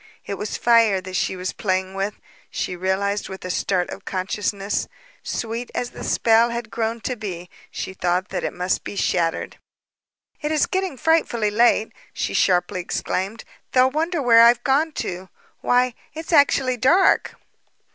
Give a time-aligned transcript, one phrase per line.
[0.25, 2.15] It was fire that she was playing with,
[2.49, 4.87] she realized with a start of consciousness.
[5.21, 9.57] Sweet as the spell had grown to be, she saw that it must be shattered.
[10.41, 13.43] "It is getting frightfully late," she sharply exclaimed.
[13.73, 15.29] "They'll wonder where I've gone to.
[15.59, 17.35] Why, it's actually dark."